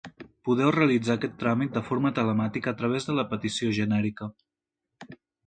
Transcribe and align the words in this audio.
Podeu 0.47 0.69
realitzar 0.75 1.15
aquest 1.19 1.35
tràmit 1.43 1.75
de 1.75 1.83
forma 1.89 2.13
telemàtica 2.21 2.73
a 2.73 2.79
través 2.81 3.07
de 3.11 3.17
la 3.19 3.27
petició 3.35 3.71
genèrica. 3.83 4.31